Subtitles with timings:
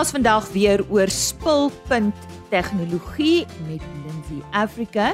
[0.00, 5.10] gesels vandag weer oor spulpunt tegnologie met Lindsay Africa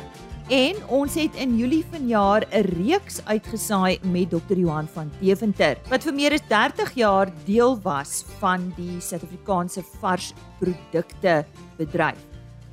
[0.47, 4.55] en ons het in Julie vanjaar 'n reeks uitgesaai met Dr.
[4.55, 10.33] Johan van Deventer wat vir meer as 30 jaar deel was van die Suid-Afrikaanse vars
[10.61, 11.45] produkte
[11.79, 12.23] bedryf.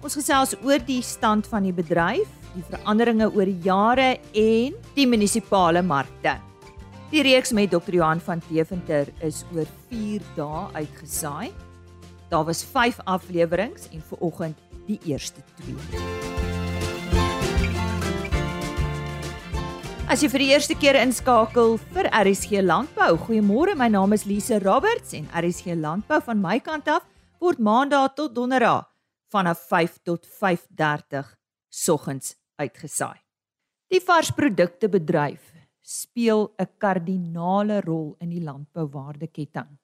[0.04, 5.08] Ons gesels oor die stand van die bedryf, die veranderinge oor die jare en die
[5.08, 6.38] munisipale markte.
[7.10, 7.94] Die reeks met Dr.
[7.94, 11.50] Johan van Deventer is oor 4 dae uitgesaai.
[12.34, 15.76] Daar was 5 afleweringe en vir oggend die eerste 2.
[20.10, 23.76] As jy vir die eerste keer inskakel vir RSG Landbou, goeiemôre.
[23.78, 27.06] My naam is Lise Roberts en RSG Landbou van my kant af
[27.38, 28.90] word maandag tot donderdag
[29.30, 31.30] vanaf 5 tot 5:30
[31.70, 33.22] soggens uitgesaai.
[33.94, 35.54] Die varsprodukte bedryf
[35.86, 39.83] speel 'n kardinale rol in die landbouwaardeketting.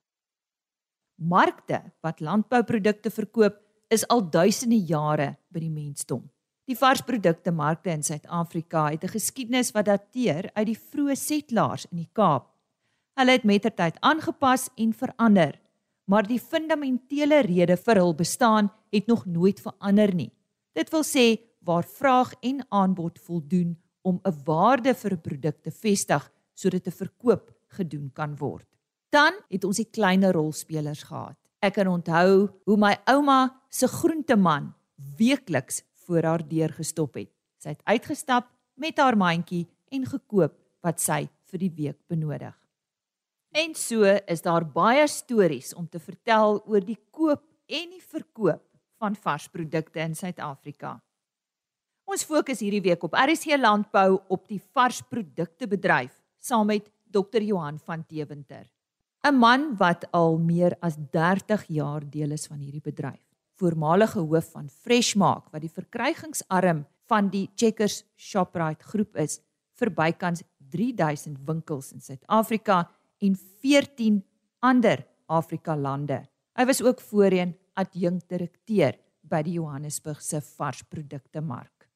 [1.20, 3.60] Markte wat landbouprodukte verkoop,
[3.92, 6.22] is al duisende jare by die mensdom.
[6.70, 11.98] Die varsprodukte markte in Suid-Afrika het 'n geskiedenis wat dateer uit die vroeë setlaars in
[11.98, 12.54] die Kaap.
[13.18, 15.60] Hulle het mettertyd aangepas en verander,
[16.06, 20.32] maar die fundamentele rede vir hul bestaan het nog nooit verander nie.
[20.74, 25.72] Dit wil sê waar vraag en aanbod voldoen om 'n waarde vir 'n produk te
[25.72, 28.68] vestig sodat 'n verkoop gedoen kan word.
[29.10, 31.38] Dan het ons die kleiner rolspelers gehad.
[31.60, 34.70] Ek kan onthou hoe my ouma se groenteman
[35.18, 37.32] weekliks voor haar deur gestop het.
[37.60, 38.48] Sy het uitgestap
[38.80, 42.56] met haar mandjie en gekoop wat sy vir die week benodig.
[43.52, 48.62] En so is daar baie stories om te vertel oor die koop en die verkoop
[49.02, 51.00] van varsprodukte in Suid-Afrika.
[52.10, 57.80] Ons fokus hierdie week op RC Landbou op die varsprodukte bedryf saam met Dr Johan
[57.86, 58.68] van Deventer.
[59.28, 63.26] 'n man wat al meer as 30 jaar deel is van hierdie bedryf.
[63.60, 69.42] Voormalige hoof van Freshmark wat die verkrygingsarm van die Checkers Shoprite groep is
[69.80, 72.90] vir bykans 3000 winkels in Suid-Afrika
[73.20, 74.24] en 14
[74.60, 76.24] ander Afrika lande.
[76.56, 78.96] Hy was ook voorheen adjunkdirekteur
[79.30, 81.88] by die Johannesburgse varsprodukte mark.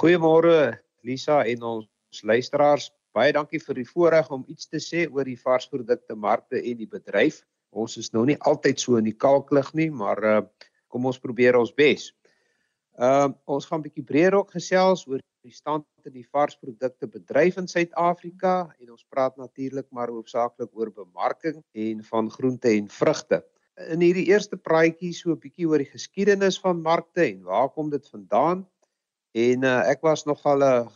[0.00, 5.24] Goeiemôre Lisa en ons luisteraars baie dankie vir die voorreg om iets te sê oor
[5.24, 7.42] die varsprodukte markte en die bedryf.
[7.70, 10.40] Ons is nou nie altyd so in die kalklig nie, maar uh,
[10.88, 12.12] kom ons probeer ons bes.
[12.98, 17.06] Ehm uh, ons gaan 'n bietjie breër ook gesels oor die stand in die varsprodukte
[17.06, 22.88] bedryf in Suid-Afrika en ons praat natuurlik maar hoofsaaklik oor bemarking en van groente en
[22.88, 23.44] vrugte.
[23.94, 27.90] In hierdie eerste praatjie so 'n bietjie oor die geskiedenis van markte en waar kom
[27.90, 28.66] dit vandaan?
[29.34, 30.88] En uh, ek was nogal uh,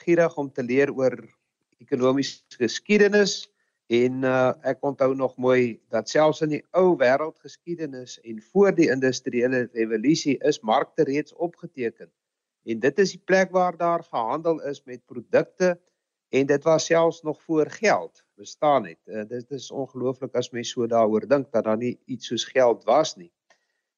[0.00, 1.35] gierig om te leer oor
[1.82, 3.46] ekonomiese geskiedenis
[3.86, 8.90] en uh, ek onthou nog mooi dat selfs in die ou wêreldgeskiedenis en voor die
[8.90, 12.10] industriële revolusie is markte reeds opgeteken.
[12.66, 15.76] En dit is die plek waar daar gehandel is met produkte
[16.34, 18.98] en dit was selfs nog voor geld bestaan het.
[19.04, 22.84] Uh, dit is ongelooflik as mens so daaroor dink dat daar nie iets soos geld
[22.84, 23.30] was nie.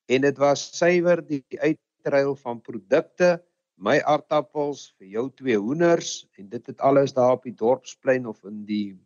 [0.07, 3.43] En dit was suiwer die uitruil van produkte
[3.79, 8.43] my aardappels vir jou twee hoenders en dit het alles daar op die dorpsplein of
[8.45, 8.97] in die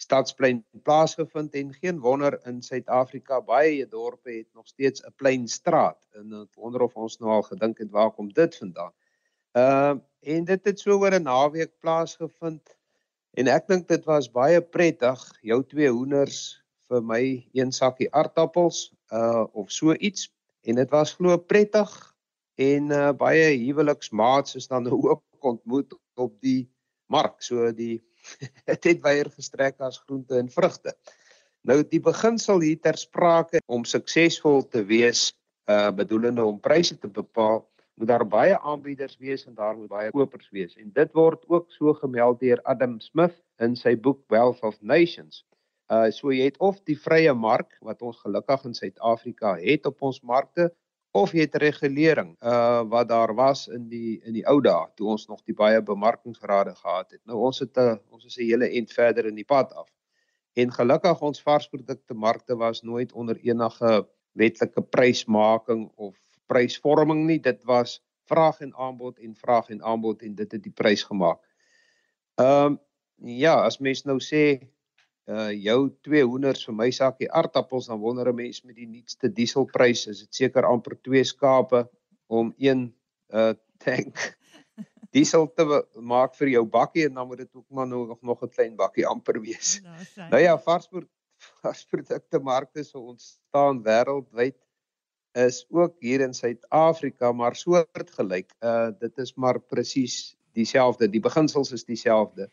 [0.00, 6.00] stadsplein plaasgevind en geen wonder in Suid-Afrika baie dorpe het nog steeds 'n plein straat
[6.12, 8.92] en ek wonder of ons nou al gedink het waar kom dit vandaan.
[9.52, 10.02] Ehm uh,
[10.34, 12.76] en dit het so oor 'n naweek plaasgevind
[13.36, 18.94] en ek dink dit was baie prettig jou twee hoenders vir my een sakkie aardappels
[19.12, 22.13] uh of so iets en dit was glo prettig
[22.60, 26.70] en uh, baie huweliksmaats is dan ook ontmoet op die
[27.06, 27.42] mark.
[27.42, 28.02] So die
[28.64, 30.94] dit het baie gestrek as groente en vrugte.
[31.64, 35.32] Nou die beginsel hier ter sprake om suksesvol te wees,
[35.68, 40.10] uh bedoelende om pryse te bepaal, moet daar baie aanbieders wees en daar moet baie
[40.10, 40.76] kopers wees.
[40.76, 45.44] En dit word ook so gemeld deur Adam Smith in sy boek Wealth of Nations.
[45.92, 50.02] Uh so jy het of die vrye mark wat ons gelukkig in Suid-Afrika het op
[50.02, 50.70] ons markte
[51.14, 55.12] of jy het regulering uh wat daar was in die in die ou dae toe
[55.14, 57.20] ons nog die baie bemarkingsrade gehad het.
[57.24, 59.88] Nou ons het 'n uh, ons is 'n hele end verder in die pad af.
[60.54, 66.16] En gelukkig ons varsprodukte markte was nooit onder enige wetlike prysmaking of
[66.46, 67.40] prysvorming nie.
[67.40, 71.40] Dit was vraag en aanbod en vraag en aanbod en dit het die prys gemaak.
[72.34, 72.80] Ehm um,
[73.16, 74.73] ja, as mens nou sê
[75.24, 79.28] uh jou twee hoenders vir my sakkie aardappels dan wonder 'n mens met die nuutste
[79.32, 81.88] dieselpryse is dit seker amper twee skape
[82.26, 82.92] om een
[83.32, 84.36] uh tank
[85.16, 85.64] diesel te
[86.00, 89.06] maak vir jou bakkie en dan moet dit ook maar nog nog 'n klein bakkie
[89.06, 89.80] amper wees.
[90.16, 91.08] Nou, nou ja, varsvoer
[91.62, 94.56] varsprodukte markte sou ontstaan wêreldwyd
[95.34, 98.54] is ook hier in Suid-Afrika maar soortgelyk.
[98.60, 101.08] Uh dit is maar presies dieselfde.
[101.10, 102.50] Die beginsels is dieselfde.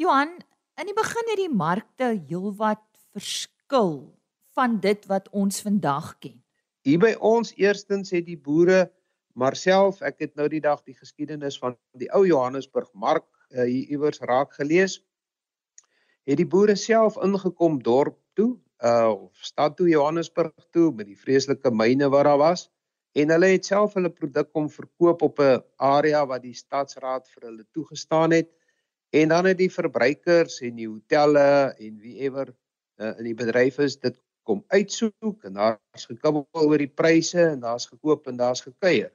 [0.00, 0.38] Johan,
[0.80, 4.12] in die begin het die markte heelwat verskil
[4.56, 6.38] van dit wat ons vandag ken.
[6.82, 8.90] Hier by ons eerstens het die boere
[9.34, 13.64] maar self, ek het nou die dag die geskiedenis van die ou Johannesburg mark uh,
[13.64, 14.98] hier iewers raak gelees.
[16.28, 19.14] Het die boere self ingekom dorp toe uh
[19.46, 22.66] stad toe Johannesburg toe met die vreeslike myne wat daar was
[23.14, 27.48] en hulle het self hulle produk kom verkoop op 'n area wat die stadsraad vir
[27.48, 28.50] hulle toegestaan het
[29.12, 33.78] en dan het die verbruikers en die hotelle en wie ever uh, in die bedryf
[33.84, 34.16] is dit
[34.48, 39.12] kom uitsoek en daar's gekabbel oor die pryse en daar's gekoop en daar's gekuier.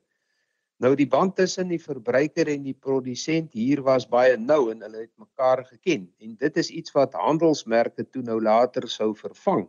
[0.77, 5.07] Nou die band tussen die verbruiker en die produsent hier was baie nou en hulle
[5.07, 9.65] het mekaar geken en dit is iets wat handelsmerke toe nou later sou vervang.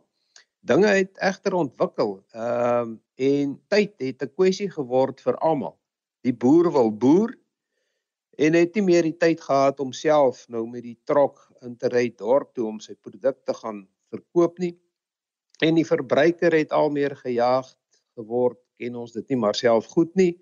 [0.60, 2.18] Dinge het egter ontwikkel.
[2.36, 5.78] Ehm um, en tyd het 'n kwessie geword vir almal.
[6.22, 7.32] Die boer wil boer
[8.38, 11.90] en het nie meer die tyd gehad om self nou met die trok in te
[11.90, 13.82] ry dorp toe om sy produkte gaan
[14.12, 14.76] verkoop nie.
[15.64, 17.66] En die verbruiker het al meer gejaag
[18.18, 20.36] geword, ken ons dit nie maar self goed nie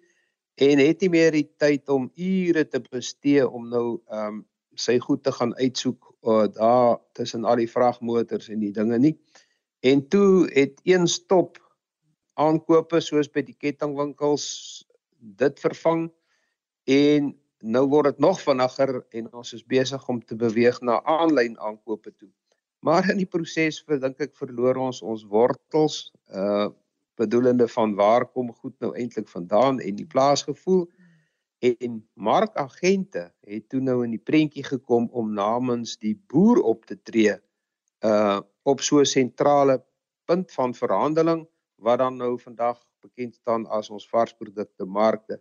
[0.56, 4.44] en het nie meer die tyd om ure te bestee om nou ehm um,
[4.76, 9.14] sy goed te gaan uitsoek uh, daar tussen al die vragmotors en die dinge nie.
[9.80, 11.56] En toe het een stop
[12.36, 14.44] aankope soos by die kettingwinkels
[15.40, 16.10] dit vervang
[16.92, 17.32] en
[17.66, 22.12] nou word dit nog vinniger en ons is besig om te beweeg na aanlyn aankope
[22.14, 22.30] toe.
[22.86, 26.68] Maar in die proses vir dink ek verloor ons ons wortels uh
[27.16, 30.82] bedoelende van waar kom goed nou eintlik vandaan en die plaasgevoel
[31.64, 36.98] en markagente het toe nou in die prentjie gekom om namens die boer op te
[37.08, 37.38] tree
[38.04, 39.78] uh op so 'n sentrale
[40.28, 41.46] punt van verhandeling
[41.80, 45.40] wat dan nou vandag bekend staan as ons varsprodukte markte.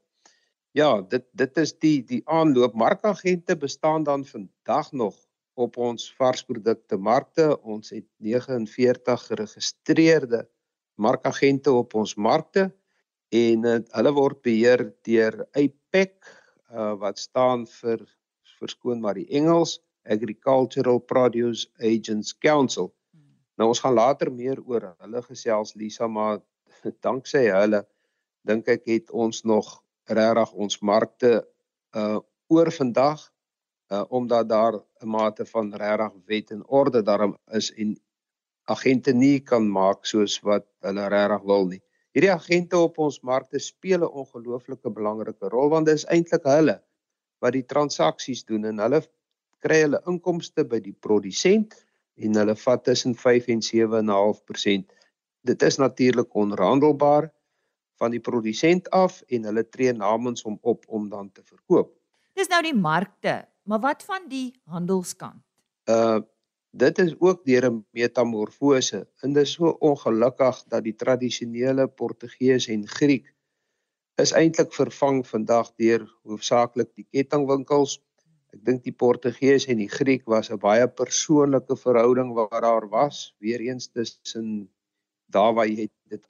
[0.75, 5.15] Ja, dit dit is die die aanloop markagente bestaan dan vandag nog
[5.53, 7.45] op ons varsprodukte markte.
[7.61, 10.41] Ons het 49 geregistreerde
[10.99, 12.65] markagente op ons markte
[13.31, 18.03] en uh, hulle word beheer deur APEC uh, wat staan vir
[18.59, 22.91] verskoon maar die Engels Agricultural Produce Agents Council.
[23.55, 26.43] Nou ons gaan later meer oor hulle gesels Lisa maar
[27.07, 27.85] danksy hulle
[28.43, 31.47] dink ek het ons nog regtig ons markte
[31.95, 33.21] uh oor vandag
[33.91, 37.97] uh omdat daar 'n mate van regtig wet en orde daarom is en
[38.65, 41.81] agente nie kan maak soos wat hulle regtig wil nie.
[42.13, 46.81] Hierdie agente op ons markte speel 'n ongelooflike belangrike rol want dit is eintlik hulle
[47.41, 49.01] wat die transaksies doen en hulle
[49.59, 51.85] kry hulle inkomste by die produsent
[52.15, 54.93] en hulle vat tussen 5 en 7.5%.
[55.41, 57.29] Dit is natuurlik onhandelbaar
[57.99, 61.93] van die produsent af en hulle tree namens hom op om dan te verkoop.
[62.35, 65.43] Dis nou die markte, maar wat van die handelskant?
[65.89, 66.21] Uh
[66.75, 72.67] dit is ook deur 'n metamorfose en dit is so ongelukkig dat die tradisionele Portugees
[72.67, 73.31] en Griek
[74.15, 78.01] is eintlik vervang vandag deur hoofsaaklik die kettingwinkels.
[78.55, 83.35] Ek dink die Portugees en die Griek was 'n baie persoonlike verhouding waar daar was,
[83.39, 84.69] weer eens tussen
[85.27, 86.23] daar waar jy dit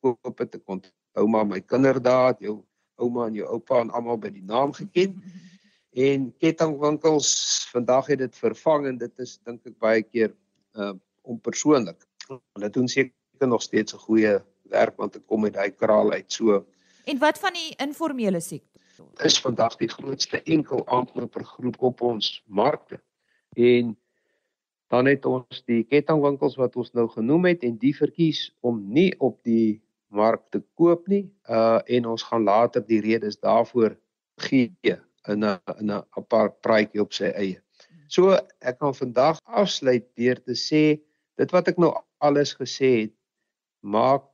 [0.00, 2.60] aangekoop het, ek onthou maar my kinderdae, jou
[3.00, 5.16] ouma en jou oupa en almal by die naam geken.
[5.90, 7.30] en kettingwinkels
[7.72, 10.34] vandag het dit vervang en dit is dink ek baie keer
[10.78, 10.94] uh
[11.30, 11.98] onpersoonlik.
[12.56, 14.40] Hulle doen seker nog steeds 'n goeie
[14.70, 16.64] werk want dit kom uit daai kraal uit so.
[17.04, 18.80] En wat van die informele sektor?
[19.24, 23.00] Is vandag die grootste enkel aankoper groep op ons markte.
[23.54, 23.96] En
[24.88, 29.14] dan het ons die kettingwinkels wat ons nou genoem het en die verkies om nie
[29.18, 33.96] op die mark te koop nie uh en ons gaan later die redes daarvoor
[34.46, 34.96] gee
[35.28, 37.60] in 'n in 'n apart praatjie op sy eie.
[38.08, 40.84] So ek kan vandag afsluit deur te sê
[41.36, 43.14] dit wat ek nou alles gesê het
[43.80, 44.24] maak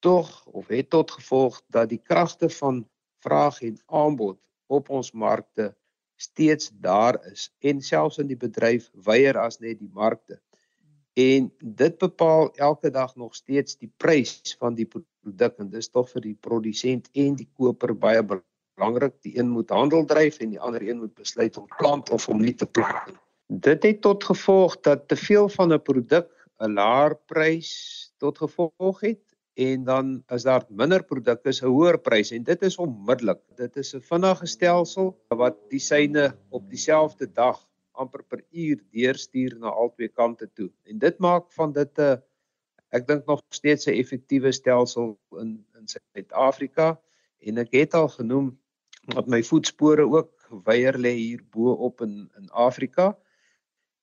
[0.00, 2.84] tog of het tot gevolg dat die kragte van
[3.24, 5.74] vraag en aanbod op ons markte
[6.16, 10.40] steeds daar is en selfs in die bedryf weier as net die markte.
[11.14, 14.86] En dit bepaal elke dag nog steeds die prys van die
[15.24, 19.16] produk en dis tog vir die produsent en die koper baie belangrik.
[19.26, 22.42] Die een moet handel dryf en die ander een moet besluit om plant of om
[22.42, 23.20] nie te plant nie.
[23.64, 27.70] Dit het tot gevolg dat te veel van 'n produk 'n laer prys
[28.18, 29.22] tot gevolg het
[29.54, 33.40] en dan as daar minder produkte is 'n hoër prys en dit is onmiddellik.
[33.56, 37.58] Dit is 'n vinnige stelsel wat die syne op dieselfde dag
[37.92, 40.70] amper per uur deurstuur na albei kante toe.
[40.84, 42.22] En dit maak van dit 'n
[42.94, 47.00] ek dink nog steeds 'n effektiewe stelsel in in Suid-Afrika
[47.38, 48.54] en ek het al genoem
[49.14, 50.30] dat my voetspore ook
[50.64, 53.18] weier lê hier bo op in in Afrika.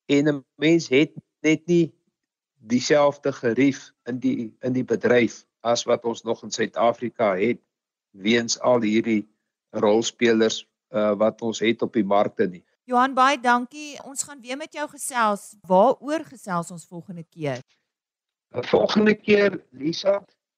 [0.05, 1.93] En 'n mens het net nie
[2.60, 7.60] dieselfde gerief in die in die bedryf as wat ons nog in Suid-Afrika het
[8.12, 9.29] weens al hierdie
[9.69, 12.63] rolspelers uh, wat ons het op die markte nie.
[12.83, 13.95] Johan baie dankie.
[14.03, 15.55] Ons gaan weer met jou gesels.
[15.67, 17.62] Waaroor gesels ons volgende keer?
[18.51, 20.17] Die volgende keer Lisa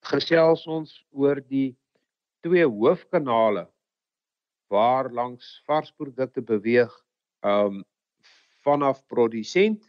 [0.09, 1.75] gesels ons oor die
[2.41, 3.67] twee hoofkanale
[4.73, 6.93] waar langs varsprodukte beweeg
[7.45, 7.83] um
[8.65, 9.83] vanaf produsent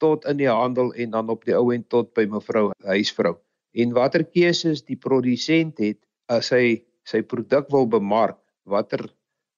[0.00, 3.34] tot in die handel en dan op die ou end tot by mevrou huisvrou.
[3.76, 6.00] En watter keuses die produsent het
[6.32, 9.04] as hy sy produk wil bemark, watter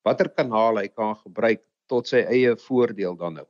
[0.03, 3.47] watter kanaal hy kan gebruik tot sy eie voordeel dan nou.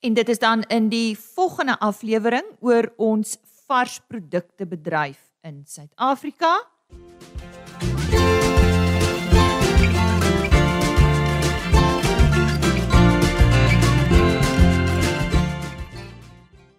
[0.00, 3.36] En dit is dan in die volgende aflewering oor ons
[3.66, 6.52] varsprodukte bedryf in Suid-Afrika.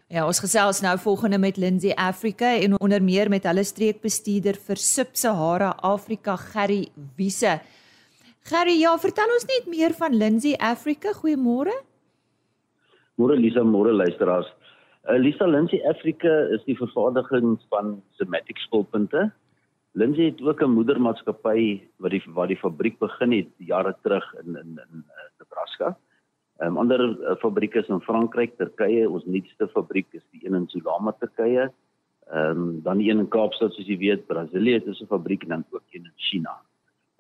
[0.08, 4.80] Ja, ons gesels nou volgende met Lindsay Africa en onder meer met hulle streekbestuurder vir
[4.82, 7.60] Sub-Sahara Afrika, Gerry Wiese.
[8.48, 11.12] Gerry, ja, vertel ons net meer van Lindsay Africa.
[11.14, 11.76] Goeiemôre.
[13.18, 14.46] Môre Lisa, môre luisteraars.
[15.10, 19.32] Uh, Lisa Lindsay Africa is die vervaardiging van Sematic spulpunte.
[19.98, 24.56] Lindsay het ook 'n moedermaatskappy wat die waar die fabriek begin het jare terug in
[24.56, 25.98] in in uh, Nebraska.
[26.60, 30.54] Ehm um, ander uh, fabrieke is in Frankryk, Turkye, ons nuutste fabriek is die een
[30.56, 31.72] in Sulama, Turkye.
[32.30, 35.50] Ehm um, dan die een in Kaapstad, soos jy weet, Brasilië het 'n fabriek en
[35.50, 36.54] dan ook een in China.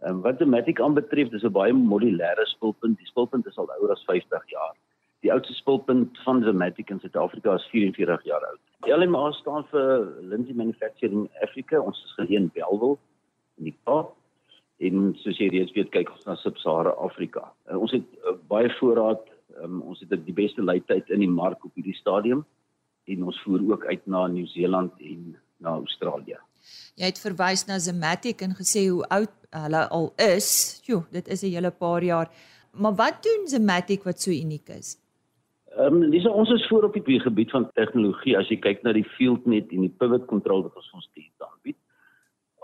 [0.01, 2.97] Ehm um, wat Dematic aanbetref, dis 'n baie modulêre spulpunt.
[2.97, 4.75] Die spulpunt is al ouer as 50 jaar.
[5.25, 8.59] Die oudste spulpunt van Dematic in Suid-Afrika is 44 jaar oud.
[8.85, 9.87] LMA staan vir
[10.21, 11.81] Lindsay Manufacturing Africa.
[11.81, 12.99] Ons is geleë in Bellville
[13.57, 14.13] in die Kaap
[14.77, 17.47] en soos jy reeds weet kyk ons na Sub-Sahara Afrika.
[17.65, 19.23] Uh, ons het uh, baie voorraad,
[19.63, 22.45] um, ons het die beste leidtyd in die mark op hierdie stadium
[23.09, 25.33] en ons voer ook uit na Nieu-Seeland en
[25.63, 26.37] na Australië.
[26.99, 30.49] Jy het verwys na Zematic en gesê hoe oud hulle al is.
[30.85, 32.29] Jo, dit is 'n hele paar jaar.
[32.71, 34.97] Maar wat doen Zematic wat so uniek is?
[35.77, 38.37] Ehm um, dis ons is voor op die gebied van tegnologie.
[38.37, 41.77] As jy kyk na die FieldNet en die pivot control wat ons ons dienste aanbied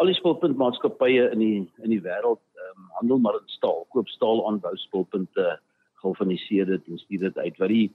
[0.04, 4.42] al die spulpuntmaatskappye in die in die wêreld um, handel maar in staal, koop staal
[4.50, 5.58] aanbou spulpunte,
[6.02, 7.60] galvaniseer dit en stuur dit uit.
[7.62, 7.86] Wat die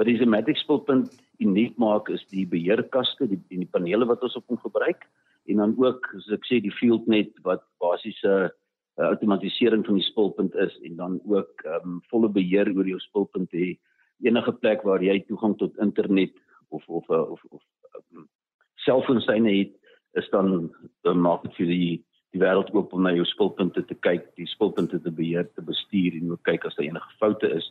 [0.00, 1.12] wat die Zematic spulpunt
[1.44, 5.04] uniek maak is die beheerkaste, die die panele wat ons op hom gebruik.
[5.50, 10.56] En dan ook as ek sê die FieldNet wat basiese uh, outomatisering van die spulpunt
[10.64, 13.74] is en dan ook um, volle beheer oor jou spulpunt hê
[14.22, 16.32] enige plek waar jy toegang tot internet
[16.68, 17.62] of of of of,
[17.94, 18.28] of um,
[18.74, 19.72] selfoonsyne het
[20.12, 20.70] is dan
[21.02, 21.92] dan maak dit vir die
[22.32, 26.16] die wêreld oop om na jou spulpunte te kyk, die spulpunte te beheer, te bestuur
[26.16, 27.66] en ook kyk as daar enige foute is.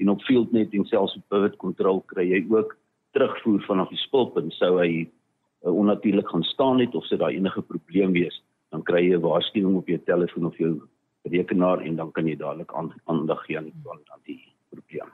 [0.00, 2.72] En op FieldNet en selfs op Pivot Control kry jy ook
[3.16, 7.62] terugvoer vanaf die spulpunt sou hy uh, onnatuurlik gaan staan het of sit daar enige
[7.62, 8.40] probleem wees,
[8.72, 10.74] dan kry jy 'n waarskuwing op jou telefoon of jou
[11.28, 12.72] rekenaar en dan kan jy dadelik
[13.04, 15.12] aandag gee aan, aan die probleem.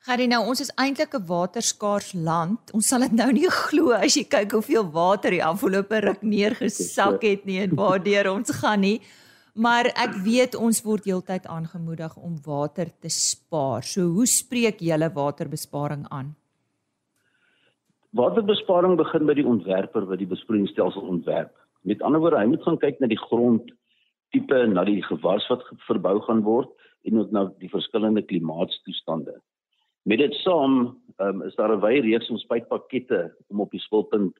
[0.00, 2.70] Gary nou ons is eintlik 'n waterskaars land.
[2.72, 7.20] Ons sal dit nou nie glo as jy kyk hoeveel water die afgelope ruk neergesak
[7.22, 9.00] het nie en waardeur ons gaan nie.
[9.54, 13.82] Maar ek weet ons word heeltyd aangemoedig om water te spaar.
[13.82, 16.34] So hoe spreek julle waterbesparing aan?
[18.16, 21.52] Waterbesparing begin by die ontwerper wat die besproeiingsstelsel ontwerp.
[21.84, 23.68] Met ander woorde, hy moet gaan kyk na die grond
[24.32, 26.72] tipe, na die gewas wat verbou gaan word
[27.04, 29.36] en ook na die verskillende klimaatstoestande.
[30.02, 34.38] Met dit saam um, is daar 'n wye reeks van spuitpakkette om op die spulpunt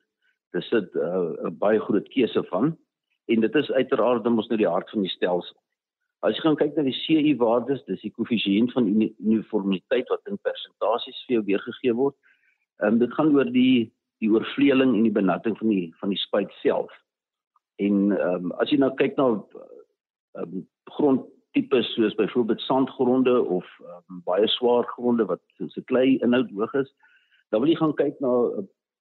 [0.51, 2.77] te sit 'n uh, baie groot keuse van
[3.27, 5.57] en dit is uiteraard dan mos nou die hart van die stelsel.
[6.21, 8.89] As jy gaan kyk na die CU waardes, dis die koëffisiënt van
[9.19, 12.17] uniformiteit wat in persentasies vir jou weergegee word.
[12.83, 16.19] Ehm um, dit gaan oor die die oorvleeling en die benatting van die van die
[16.19, 16.93] spuit self.
[17.77, 23.43] En ehm um, as jy nou kyk na ehm um, grond tipes soos byvoorbeeld sandgronde
[23.43, 26.93] of um, baie swaar gronde wat se klei inhoud hoog is,
[27.51, 28.33] dan wil jy gaan kyk na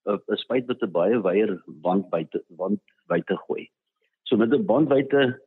[0.08, 3.68] 'n spuit wat 'n baie wyer wandwyte wandwyte gooi.
[4.24, 5.38] So met 'n bandwyte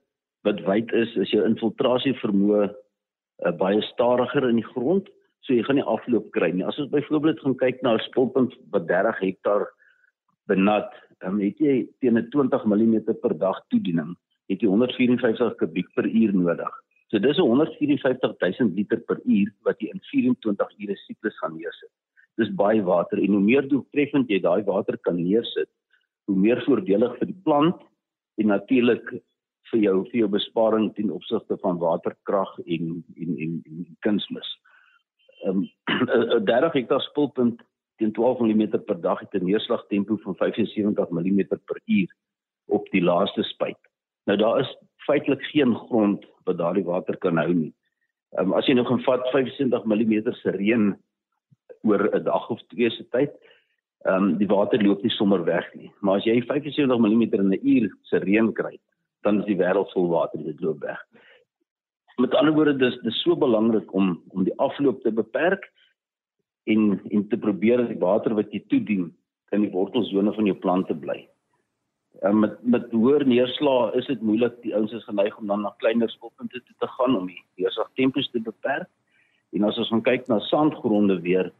[0.43, 5.09] wat wyd is, is jou infiltrasie vermoë uh, baie stadiger in die grond,
[5.41, 6.65] so jy gaan nie afloop kry nie.
[6.65, 9.67] As ons byvoorbeeld gaan kyk na 'n spulpunt wat 30 hektaar
[10.47, 14.15] benat, dan het jy teen 'n 20 mm per dag toediening,
[14.49, 16.82] het jy 154 kubiek per uur nodig.
[17.13, 21.91] So dis 154 000 liter per uur wat jy in 24 ure siklus gaan neersit.
[22.41, 25.69] Dis baie water en hoe meer doeltreffend jy daai water kan neersit,
[26.25, 27.83] hoe meer voordelig vir die plant
[28.41, 29.13] en natuurlik
[29.69, 34.49] vir jou vir jou besparing ten opsigte van waterkrag en en en, en kunsmis.
[35.45, 35.69] Ehm um,
[36.39, 37.61] 'n 30 hektaar spulpunt
[38.01, 42.09] teen 12 mm per dag het 'n neerslagtempo van 75 mm per uur
[42.73, 43.81] op die laaste spuit.
[44.25, 47.73] Nou daar is feitelik geen grond wat daardie water kan hou nie.
[48.37, 50.93] Ehm um, as jy nou gaan vat 75 mm se reën
[51.83, 53.33] oor 'n dag of twee se tyd,
[54.05, 55.91] ehm um, die water loop nie sommer weg nie.
[56.01, 58.79] Maar as jy 75 mm in 'n uur se reën kry,
[59.21, 60.99] dan is die wêreld vol water dit loop weg.
[62.17, 65.71] Met ander woorde dis dis so belangrik om om die afloop te beperk
[66.63, 69.11] en en te probeer dat die water wat jy toedien
[69.51, 71.27] in die wortelsone van jou plante bly.
[72.21, 75.73] En met met hoër neerslae is dit moeilik die ouens is geneig om dan na
[75.77, 78.89] kleiner skoppunte toe te gaan om die neerslagtempos te beperk.
[79.53, 81.51] En as ons gaan kyk na sandgronde weer,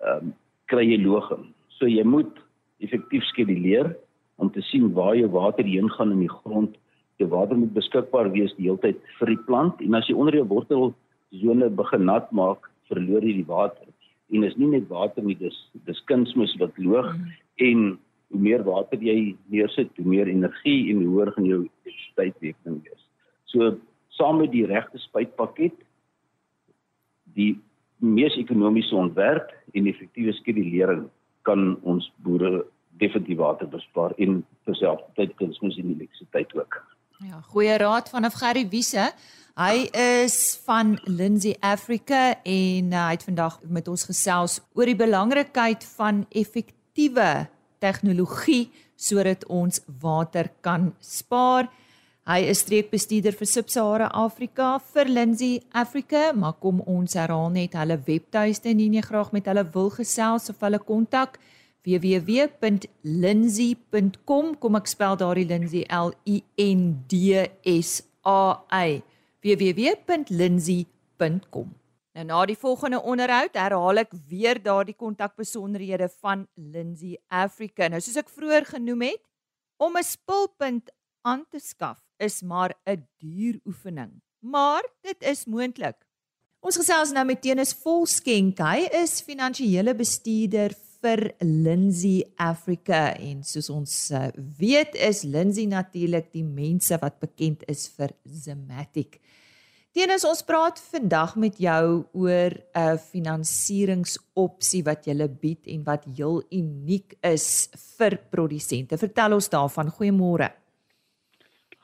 [0.00, 0.32] ehm um,
[0.70, 1.50] kry jy logem.
[1.76, 2.38] So jy moet
[2.80, 3.92] effektief skeduleer
[4.40, 6.76] om te sien waar jou water heen gaan in die grond.
[7.20, 10.38] Jou water moet beskikbaar wees die hele tyd vir die plant en as jy onder
[10.38, 13.86] jou wortelsone begin nat maak, verloor jy die water.
[14.32, 17.36] En is nie net water nie, dis dis kunsmis wat loog mm.
[17.68, 17.84] en
[18.32, 23.02] hoe meer water jy neersit, hoe meer energie en hoe hoër gaan jou elektrisiteitsrekening wees.
[23.52, 23.74] So
[24.16, 25.76] saam met die regte spuitpakket
[27.36, 27.52] die
[28.02, 31.06] mees ekonomiese ontwerp en effektiewe skedulering
[31.46, 32.64] kan ons boere
[33.00, 36.80] definitief water bespaar en terselfdertyd kunsmis en elektrisiteit ook.
[37.22, 39.12] Ja, goeie raad vanaf Gerry Wiese.
[39.54, 44.98] Hy is van Lindsay Africa en uh, hy het vandag met ons gesels oor die
[44.98, 47.28] belangrikheid van effektiewe
[47.82, 51.66] tegnologie sodat ons water kan spaar.
[52.22, 57.98] Hy is streekbestuurder vir Sub-Sahara Afrika vir Lindsay Africa, maar kom ons herhaal net hulle
[58.06, 61.42] webtuiste indien jy graag met hulle wil gesels of hulle kontak
[61.82, 69.02] www.lindsay.com kom ek spel daardie Lindsay L I N D S A Y
[69.42, 71.81] www.lindsay.com
[72.12, 77.88] Nou na die volgende onderhoud herhaal ek weer daardie kontakbesonderhede van Lindsay Africa.
[77.88, 79.22] Nou soos ek vroeër genoem het,
[79.80, 80.92] om 'n spulpunt
[81.24, 85.96] aan te skaf is maar 'n duur oefening, maar dit is moontlik.
[86.60, 88.58] Ons gesels nou met Tenis Volskenk.
[88.58, 96.32] Hy is finansiële bestuurder vir Lindsay Africa en soos ons uh, weet is Lindsay natuurlik
[96.32, 99.18] die mense wat bekend is vir Zematic.
[99.92, 106.40] Teens ons praat vandag met jou oor 'n finansieringsopsie wat jy bied en wat heel
[106.50, 108.96] uniek is vir produsente.
[108.96, 109.92] Vertel ons daarvan.
[109.92, 110.48] Goeiemôre.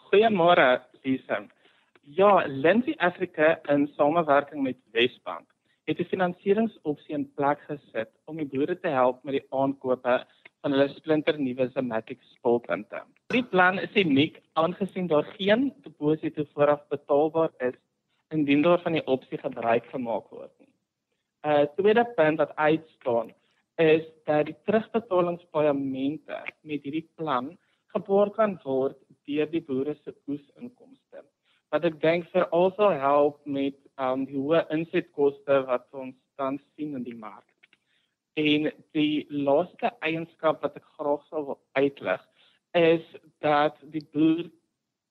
[0.09, 1.44] Goeiemôre, Lisa.
[2.16, 5.47] Ja, Lensie Afrika in samewerking met Wesbank
[5.85, 10.25] het 'n finansieringsopsie in plek gesit om die boere te help met die aankope
[10.62, 13.03] van hulle splinternuwe Zematic spulpunte.
[13.27, 17.75] Die plan is uniek aangesien daar geen deposito vooraf betaalbaar is
[18.35, 20.73] indien daar van die opsie gebruik gemaak word nie.
[21.45, 23.33] 'n uh, Tweede punt wat uitstaan
[23.77, 27.57] is dat die terugbetalingspaemente met hierdie plan
[27.95, 31.23] geborg kan word deur die boere se oesinkomste.
[31.71, 36.97] Wat ek dink vir also help met um, die hoë insetkoste wat ons tans sien
[36.97, 37.47] in die mark.
[38.38, 42.25] En die laaste eienskap wat ek graag sou wil uitlig
[42.77, 43.05] is
[43.43, 44.47] dat die boer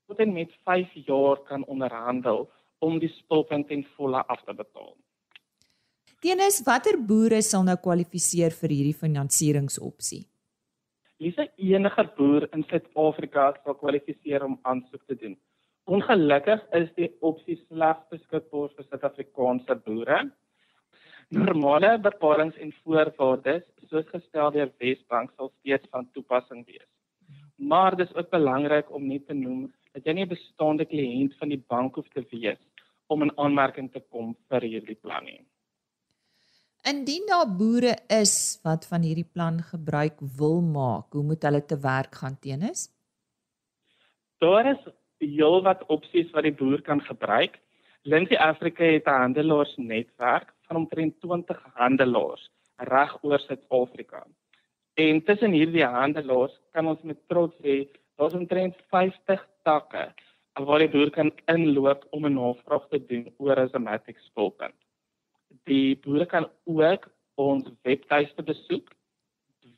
[0.07, 2.45] tot en met 5 jaar kan onderhandel
[2.79, 4.95] om die spulpunt ten volle af te betaal.
[6.21, 10.23] Tenis, watter boere sal nou kwalifiseer vir hierdie finansieringsopsie?
[11.21, 15.37] Lisa, enige boer in Suid-Afrika sal kwalifiseer om aansoek te doen.
[15.87, 20.19] Ongelukkig is die opsie slegs beskikbaar vir Suid-Afrikaanse boere.
[21.37, 26.87] Normale bepalinge en voorwaardes, soos gestel deur Wesbank, sal steeds van toepassing wees.
[27.57, 31.49] Maar dis ook belangrik om net te noem dat jy nie 'n bestaande kliënt van
[31.49, 32.61] die bank hoef te wees
[33.09, 35.41] om 'n aanmerking te kom vir hierdie plan nie.
[36.85, 41.79] Indien daar boere is wat van hierdie plan gebruik wil maak, hoe moet hulle te
[41.79, 42.77] werk gaan teenoor?
[44.39, 44.83] Daar is
[45.19, 47.59] heelwat opsies wat die boer kan gebruik.
[48.03, 54.27] Lindsay Africa het 'n handelaarsnetwerk van omtrent 20 handelaars reg oor Suid-Afrika.
[54.93, 60.13] En tussen hierdie handelaars kan ons met trots sê daar's omtrent 50 takke
[60.65, 64.75] waar die boer kan inloop om 'n navraag te doen oor 'n Zematic spulpunt.
[65.65, 68.95] Die boere kan ook ons webtuiste besoek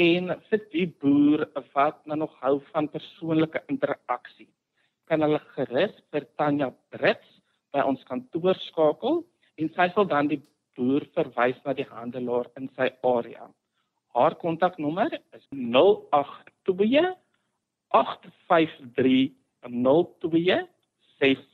[0.00, 4.50] en vir die boer wat nou nog hou van persoonlike interaksie
[5.12, 7.32] kan hulle gerus vir Tanya Brits
[7.74, 9.18] by ons kantoor skakel
[9.60, 10.40] en sy sal dan die
[10.76, 13.48] boer verwys na die handelaar in sy area.
[14.12, 17.16] Haar kontaknommer is 082
[17.88, 21.52] 853 0265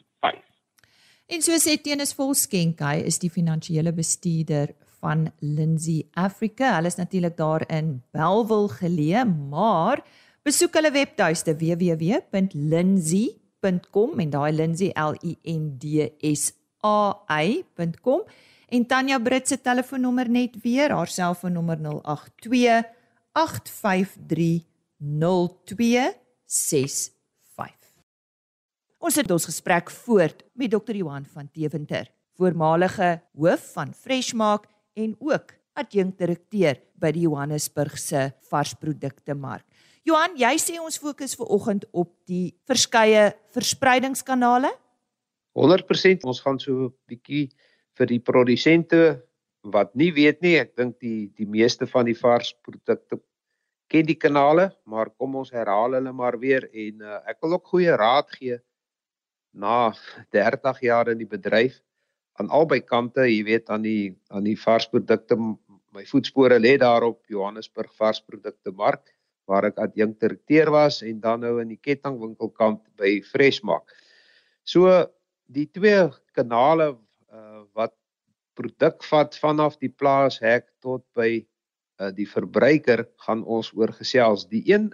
[1.29, 6.73] En so sê Tenis Volskenk, hy is die finansiële bestuurder van Lindsay Africa.
[6.79, 10.01] Hulle is natuurlik daar in Belwel geleë, maar
[10.49, 17.13] besoek hulle webtuiste www.lindsay.com en daai Lindsay L I N D S A
[17.45, 18.25] Y.com
[18.69, 22.85] en Tanya Brits se telefoonnommer net weer, haar selfoonnommer 082
[23.33, 24.65] 853
[24.99, 27.09] 0265.
[28.99, 30.97] Ons het ons gesprek voort met Dr.
[30.99, 34.67] Johan van Deventer, voormalige hoof van Freshmark
[34.99, 39.63] en ook adjunkdirekteur by die Johannesburgse varsprodukte mark.
[40.09, 44.73] Johan, jy sê ons fokus ver oggend op die verskeie verspreidingskanale?
[45.59, 47.51] 100% ons gaan so 'n bietjie
[47.99, 49.01] vir die produsente
[49.69, 53.19] wat nie weet nie, ek dink die die meeste van die varsprodukte
[53.89, 57.71] ken die kanale, maar kom ons herhaal hulle maar weer en uh, ek wil ook
[57.73, 58.59] goeie raad gee
[59.53, 59.93] na
[60.37, 61.81] 30 jaar in die bedryf
[62.39, 65.39] aan albei kante, jy weet aan die aan die varsprodukte
[65.97, 69.09] my voetspore lê daar op Johannesburg varsprodukte mark
[69.49, 73.89] waar ek adjunkdirekteur was en dan nou in die kettingwinkelkant by Freshmark.
[74.69, 74.93] So
[75.49, 76.93] die twee kanale
[77.39, 77.95] uh, wat
[78.59, 84.49] produk vat vanaf die plaashek tot by uh, die verbruiker gaan ons oor gesels.
[84.51, 84.91] Die een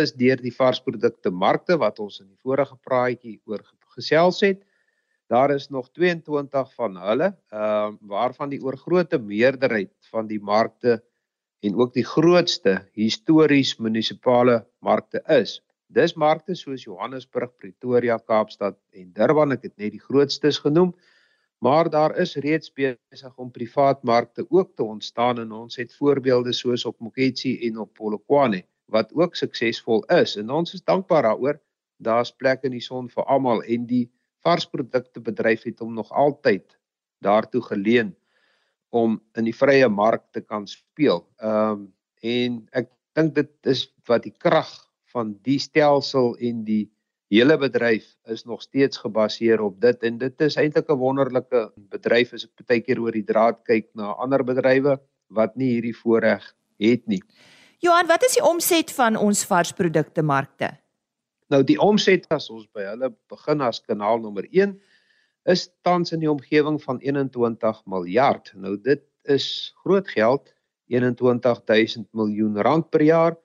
[0.00, 3.64] is deur die varsprodukte markte wat ons in die vorige praatjie oor
[3.96, 4.62] gesels het.
[5.30, 11.00] Daar is nog 22 van hulle, ehm uh, waarvan die oorgrootste meerderheid van die markte
[11.62, 15.60] en ook die grootste histories munisipale markte is.
[15.90, 20.92] Dis markte soos Johannesburg, Pretoria, Kaapstad en Durban, ek het net die grootstes genoem.
[21.60, 26.52] Maar daar is reeds besig om privaat markte ook te ontstaan en ons het voorbeelde
[26.52, 31.60] soos op Moketsi en op Polokwane wat ook suksesvol is en ons is dankbaar daaroor.
[31.96, 34.06] Daar's plek in die son vir almal en die
[34.40, 36.78] varsprodukte bedryf het hom nog altyd
[37.20, 38.14] daartoe geleen
[38.88, 41.26] om in die vrye mark te kan speel.
[41.36, 41.88] Ehm um,
[42.20, 44.68] en ek dink dit is wat die krag
[45.12, 46.90] van die stelsel en die
[47.30, 52.34] hele bedryf is nog steeds gebaseer op dit en dit is eintlik 'n wonderlike bedryf
[52.34, 56.54] as ek baie keer oor die draad kyk na ander bedrywe wat nie hierdie voorreg
[56.78, 57.22] het nie.
[57.78, 60.70] Johan, wat is die omset van ons varsprodukte markte?
[61.50, 64.80] Nou die omset as ons by hulle begin as kanaal nommer 1
[65.44, 68.52] is tans in die omgewing van 21 miljard.
[68.54, 70.52] Nou dit is groot geld,
[70.90, 73.36] 21000 miljoen rand per jaar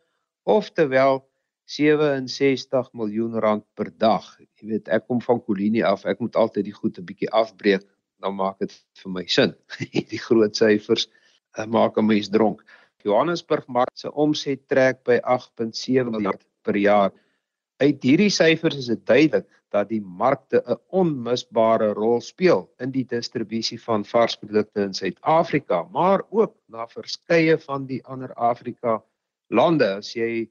[0.44, 1.24] of terwyl
[1.66, 4.26] 67 miljoen rand per dag.
[4.62, 6.06] Jy weet, ek kom van Kolinie af.
[6.06, 7.86] Ek moet altyd die goed 'n bietjie afbreek,
[8.22, 9.56] dan maak dit vir my sin.
[10.14, 11.10] die groot syfers
[11.58, 12.62] uh, maak 'n mens dronk.
[13.06, 17.12] Johannesburg mark se omset trek by 8.7 miljard per jaar.
[17.78, 23.06] Uit hierdie syfers is dit duidelik dat die markte 'n onmisbare rol speel in die
[23.06, 29.04] distribusie van varsprodukte in Suid-Afrika, maar ook na verskeie van die ander Afrika
[29.50, 29.96] lande.
[29.96, 30.50] As jy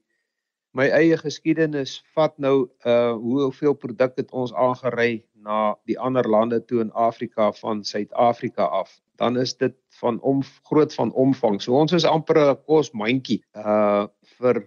[0.75, 6.59] my eie geskiedenis vat nou uh hoeveel produkte het ons aangery na die ander lande
[6.67, 11.61] toe in Afrika van Suid-Afrika af, dan is dit van om groot van omvang.
[11.61, 14.07] So ons is amper 'n kosmandjie uh
[14.39, 14.65] vir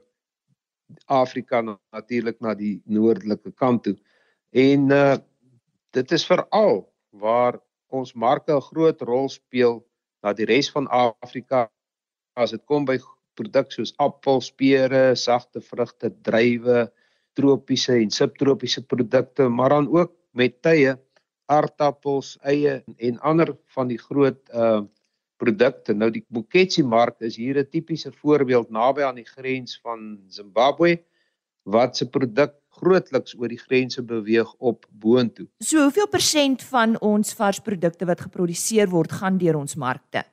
[1.06, 3.96] Afrika natuurlik na die noordelike kant toe.
[4.52, 5.16] En uh
[5.92, 9.84] dit is veral waar ons marke 'n groot rol speel
[10.22, 11.68] na die res van Afrika
[12.36, 12.98] as dit kom by
[13.38, 16.88] produkte soos appels, pere, sagte vrugte, druiwe,
[17.38, 20.96] tropiese en subtropiese produkte, maar dan ook met tye,
[21.48, 24.84] aardappels, eie en ander van die groot uh
[25.38, 25.94] produkte.
[25.94, 30.98] Nou die Buketsi mark is hier 'n tipiese voorbeeld naby aan die grens van Zimbabwe
[31.62, 35.46] wat se produk grootliks oor die grense beweeg op boontoe.
[35.58, 40.24] So hoeveel persent van ons varsprodukte wat geproduseer word gaan deur ons markte?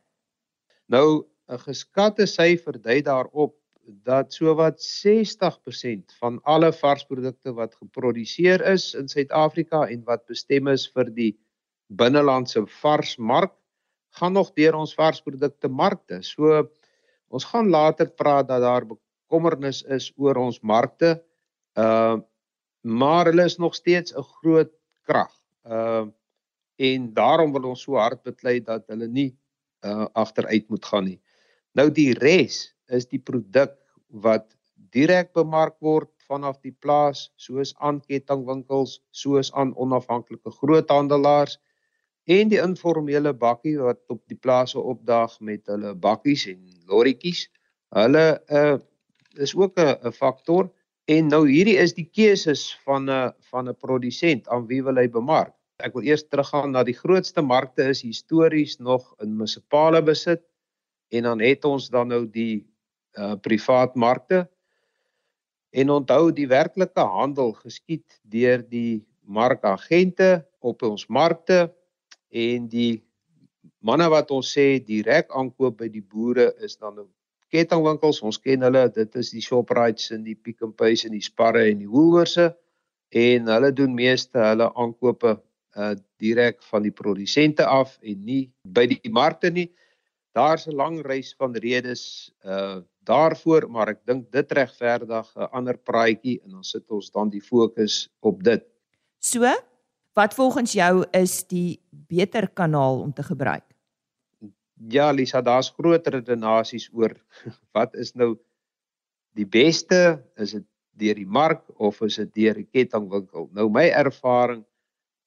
[0.85, 3.55] Nou 'n geskatte syfer dui daarop
[3.85, 10.87] dat sowat 60% van alle varsprodukte wat geproduseer is in Suid-Afrika en wat bestem is
[10.95, 11.33] vir die
[11.93, 13.53] binnelandse varsmark
[14.15, 16.21] gaan nog deur ons varsprodukte markte.
[16.23, 16.63] So
[17.27, 21.19] ons gaan later praat dat daar bekommernis is oor ons markte.
[21.75, 22.21] Uh
[22.85, 24.71] maar hulle is nog steeds 'n groot
[25.03, 25.33] krag.
[25.65, 26.05] Uh
[26.75, 29.37] en daarom wil ons so hard beklei dat hulle nie
[29.81, 31.19] uh agteruit moet gaan nie.
[31.75, 33.75] Nou die res is die produk
[34.23, 34.53] wat
[34.95, 41.57] direk bemark word vanaf die plaas soos aan kettingwinkels, soos aan onafhanklike groothandelaars
[42.31, 47.45] en die informele bakkie wat op die plase opdaag met hulle bakkies en lorrietjies.
[47.95, 48.77] Hulle uh
[49.35, 50.69] is ook 'n faktor
[51.11, 55.07] en nou hierdie is die keuses van 'n van 'n produsent aan wie wil hy
[55.07, 55.53] bemark.
[55.83, 60.41] Ek wil eers teruggaan na die grootste markte is histories nog in munisipale besit
[61.09, 62.65] en dan het ons dan nou die
[63.15, 64.43] uh privaat markte.
[65.71, 71.73] En onthou die werklike handel geskied deur die markagente op ons markte
[72.29, 73.03] en die
[73.79, 77.07] manne wat ons sê direk aankoop by die boere is dan nou
[77.53, 78.21] kettingwinkels.
[78.25, 81.65] Ons ken hulle, dit is die Shoprite's en die Pick n Pay's en die Sparre
[81.69, 82.51] en die Woolworths
[83.15, 85.37] en hulle doen meeste hulle aankope
[85.75, 89.67] uh direk van die produsente af en nie by die markte nie.
[90.35, 95.77] Daar's 'n lang reis van redes uh daarvoor, maar ek dink dit regverdig 'n ander
[95.77, 98.65] praatjie en dan sit ons dan die fokus op dit.
[99.19, 99.45] So,
[100.13, 103.63] wat volgens jou is die beter kanaal om te gebruik?
[104.89, 107.15] Ja, Lisa, daar's groot redenasies oor
[107.77, 108.35] wat is nou
[109.33, 110.23] die beste?
[110.35, 113.49] Is dit deur die mark of is dit deur 'n kettingwinkel?
[113.53, 114.65] Nou my ervaring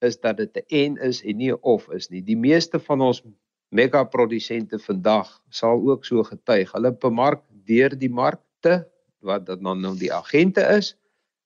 [0.01, 2.23] is dat dit 'n en is en nie 'n of is nie.
[2.23, 3.23] Die meeste van ons
[3.69, 6.73] mega produsente vandag sal ook so getuig.
[6.73, 8.87] Hulle bemark deur die markte
[9.25, 10.95] wat dan nou die agente is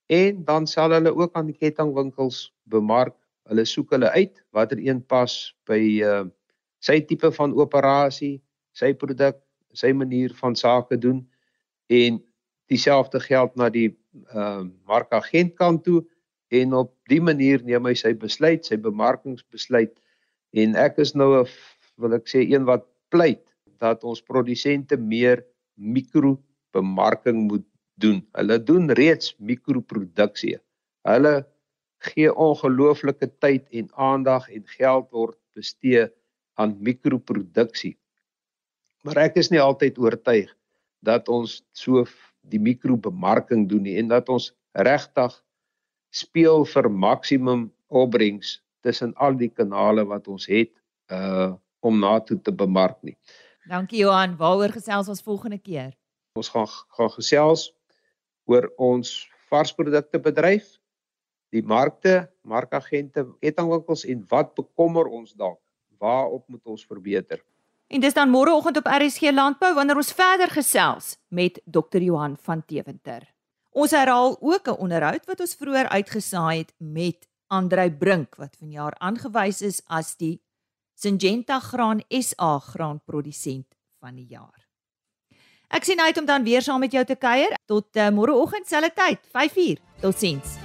[0.07, 3.15] en dan sal hulle ook aan die kettingwinkels bemark.
[3.49, 6.23] Hulle soek hulle uit watter een pas by uh
[6.83, 8.41] sy tipe van operasie,
[8.75, 9.37] sy produk,
[9.71, 11.21] sy manier van sake doen
[11.87, 12.17] en
[12.67, 13.93] dieselfde geld na die
[14.35, 16.01] uh markagent kant toe
[16.51, 19.95] en op die manier neem hy sy besluit, sy bemarkingsbesluit
[20.53, 21.47] en ek is nou 'n
[22.01, 23.43] wil ek sê een wat pleit
[23.83, 25.43] dat ons produsente meer
[25.75, 27.65] mikrobemarking moet
[28.01, 28.21] doen.
[28.37, 30.57] Hulle doen reeds mikroproduksie.
[31.07, 31.43] Hulle
[32.03, 36.07] gee ongelooflike tyd en aandag en geld word bestee
[36.59, 37.95] aan mikroproduksie.
[39.03, 40.51] Maar ek is nie altyd oortuig
[41.03, 42.05] dat ons so
[42.51, 44.51] die mikrobemarking doen nie en dat ons
[44.87, 45.35] regtig
[46.13, 50.71] speel vir maksimum opbrengs tussen al die kanale wat ons het
[51.11, 51.53] uh
[51.83, 53.15] om na toe te bemark nie.
[53.69, 55.93] Dankie Johan, waaroor gesels ons volgende keer?
[56.39, 57.69] Ons gaan gaan gesels
[58.49, 59.13] oor ons
[59.51, 60.79] varsprodukte bedryf,
[61.53, 65.59] die markte, markagente, kettingwinkels en wat bekommer ons dalk?
[66.01, 67.43] Waarop moet ons verbeter?
[67.93, 72.01] En dis dan môreoggend op RSG Landbou wanneer ons verder gesels met Dr.
[72.01, 73.27] Johan van Teventer.
[73.73, 78.95] Ons herhaal ook 'n onderhoud wat ons vroeër uitgesaai het met Andrei Brink wat vanjaar
[78.97, 80.41] aangewys is as die
[81.03, 83.67] Syngenta Graan SA graanprodusent
[83.99, 84.61] van die jaar.
[85.67, 88.93] Ek sien uit om dan weer saam met jou te kuier tot uh, môreoggend selfde
[88.95, 89.81] tyd, 5uur.
[89.99, 90.55] Totsiens.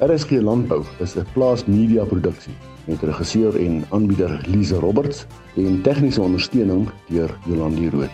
[0.00, 2.56] RSG Landbou is 'n plaas media produksie
[2.88, 5.26] met regisseur en aanbieder Lize Roberts
[5.56, 8.08] en tegniese ondersteuning deur Jolande Rooi.